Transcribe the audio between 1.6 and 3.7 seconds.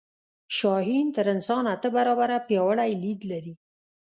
اته برابره پیاوړی لید لري